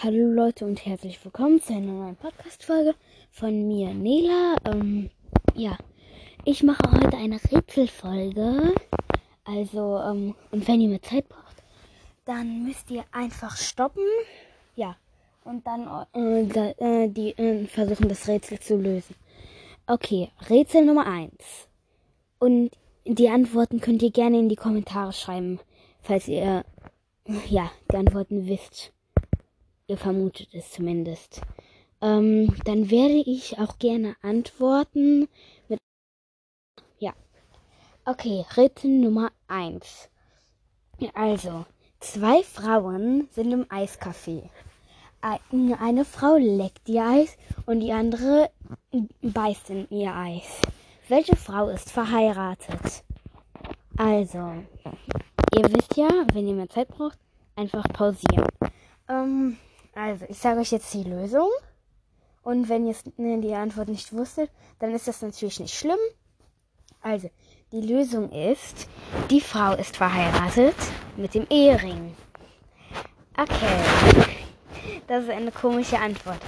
[0.00, 2.94] Hallo Leute und herzlich willkommen zu einer neuen Podcast-Folge
[3.32, 4.54] von mir, Nela.
[4.64, 5.10] Ähm,
[5.56, 5.76] ja,
[6.44, 8.76] ich mache heute eine Rätselfolge.
[9.42, 11.64] Also, ähm, und wenn ihr mir Zeit braucht,
[12.26, 14.04] dann müsst ihr einfach stoppen.
[14.76, 14.94] Ja,
[15.42, 19.16] und dann äh, äh, die äh, versuchen, das Rätsel zu lösen.
[19.88, 21.32] Okay, Rätsel Nummer 1.
[22.38, 22.70] Und
[23.04, 25.58] die Antworten könnt ihr gerne in die Kommentare schreiben,
[26.02, 26.64] falls ihr,
[27.48, 28.92] ja, die Antworten wisst.
[29.88, 31.40] Ihr vermutet es zumindest.
[32.02, 35.28] Ähm, dann werde ich auch gerne antworten
[35.66, 35.80] mit.
[36.98, 37.14] Ja.
[38.04, 40.10] Okay, Rätsel Nummer 1.
[41.14, 41.64] Also,
[42.00, 44.50] zwei Frauen sind im Eiscafé.
[45.20, 48.50] Eine Frau leckt ihr Eis und die andere
[49.22, 50.60] beißt in ihr Eis.
[51.08, 53.04] Welche Frau ist verheiratet?
[53.96, 54.52] Also,
[55.56, 57.18] ihr wisst ja, wenn ihr mehr Zeit braucht,
[57.56, 58.46] einfach pausieren.
[59.08, 59.56] Ähm,
[59.98, 61.48] also, ich sage euch jetzt die Lösung.
[62.42, 65.98] Und wenn ihr die Antwort nicht wusstet, dann ist das natürlich nicht schlimm.
[67.02, 67.30] Also,
[67.72, 68.88] die Lösung ist,
[69.28, 70.76] die Frau ist verheiratet
[71.16, 72.14] mit dem Ehering.
[73.36, 74.26] Okay.
[75.06, 76.40] Das ist eine komische Antwort.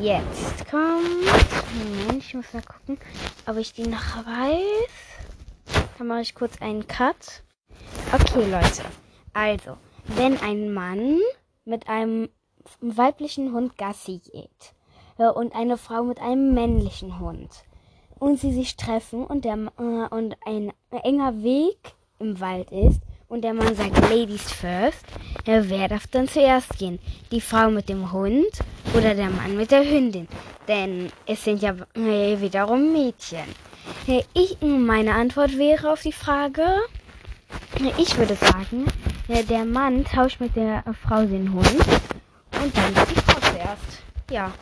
[0.00, 1.04] Jetzt kommt.
[1.74, 2.98] Moment, ich muss mal gucken,
[3.46, 5.76] ob ich die noch weiß.
[5.98, 7.42] Dann mache ich kurz einen Cut.
[8.12, 8.82] Okay, Leute.
[9.32, 9.76] Also,
[10.06, 11.18] wenn ein Mann
[11.64, 12.28] mit einem
[12.80, 14.74] weiblichen Hund Gassi geht
[15.16, 17.50] und eine Frau mit einem männlichen Hund
[18.18, 21.78] und sie sich treffen und der äh, und ein enger Weg
[22.18, 25.04] im Wald ist und der Mann sagt Ladies first,
[25.46, 26.98] ja, wer darf dann zuerst gehen?
[27.30, 28.46] Die Frau mit dem Hund
[28.94, 30.26] oder der Mann mit der Hündin?
[30.66, 33.44] Denn es sind ja äh, wiederum Mädchen.
[34.34, 36.64] Ich, meine Antwort wäre auf die Frage,
[37.98, 38.86] ich würde sagen,
[39.28, 41.76] der Mann tauscht mit der Frau den Hund
[42.62, 44.02] und dann ist die Frau zuerst.
[44.30, 44.52] Ja,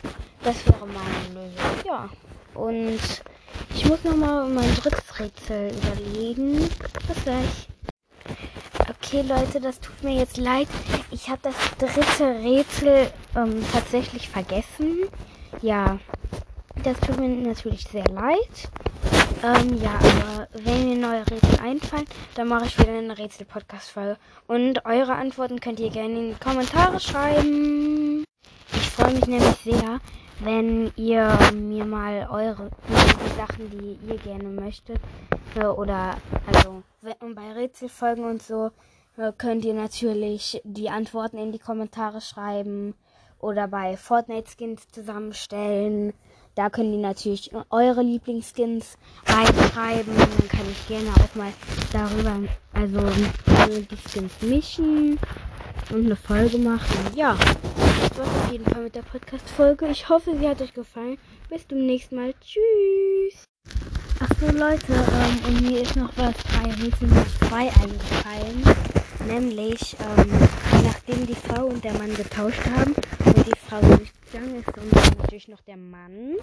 [0.43, 1.85] das wäre meine Lösung.
[1.85, 2.09] Ja.
[2.53, 2.99] Und
[3.73, 6.57] ich muss nochmal mein drittes Rätsel überlegen.
[6.57, 7.67] Bis gleich.
[8.89, 10.67] Okay, Leute, das tut mir jetzt leid.
[11.11, 15.03] Ich habe das dritte Rätsel ähm, tatsächlich vergessen.
[15.61, 15.99] Ja,
[16.83, 18.69] das tut mir natürlich sehr leid.
[19.43, 22.05] Ähm, ja, aber wenn mir neue Rätsel einfallen,
[22.35, 24.17] dann mache ich wieder eine Rätsel-Podcast-Folge.
[24.47, 28.23] Und eure Antworten könnt ihr gerne in die Kommentare schreiben.
[28.73, 29.99] Ich freue mich nämlich sehr,
[30.39, 34.99] wenn ihr mir mal eure die Sachen, die ihr gerne möchtet,
[35.55, 36.17] äh, oder
[36.51, 38.71] also bei Rätselfolgen und so,
[39.17, 42.93] äh, könnt ihr natürlich die Antworten in die Kommentare schreiben
[43.39, 46.13] oder bei Fortnite Skins zusammenstellen.
[46.57, 48.97] Da können die natürlich eure Lieblingsskins
[49.27, 50.11] reinschreiben.
[50.17, 51.53] Dann kann ich gerne auch mal
[51.93, 52.35] darüber,
[52.73, 52.99] also
[53.81, 55.19] die Skins mischen
[55.91, 56.97] und eine Folge machen.
[57.13, 59.87] Ja, das war's auf jeden Fall mit der Podcast-Folge.
[59.89, 61.19] Ich hoffe, sie hat euch gefallen.
[61.47, 62.33] Bis zum nächsten Mal.
[62.41, 63.43] Tschüss.
[64.19, 67.07] Achso, Leute, ähm, und mir ist noch was bei Rätsel
[67.49, 68.63] 2 eingefallen.
[69.27, 70.31] Nämlich, ähm,
[70.83, 72.95] nachdem die Frau und der Mann getauscht haben
[73.25, 73.79] und die Frau
[74.27, 76.35] durchgegangen ist dann natürlich noch der Mann,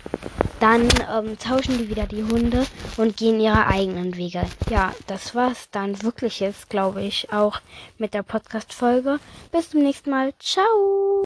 [0.61, 4.43] dann ähm, tauschen die wieder die Hunde und gehen ihre eigenen Wege.
[4.71, 7.61] Ja, das war's dann wirklich jetzt, glaube ich, auch
[7.99, 9.19] mit der Podcast-Folge.
[9.53, 10.33] Bis zum nächsten Mal.
[10.39, 11.15] Ciao!